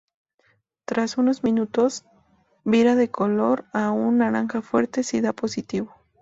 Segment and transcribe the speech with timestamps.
[0.85, 2.05] Tras unos minutos,
[2.63, 5.93] vira de color a un naranja fuerte si da positivo.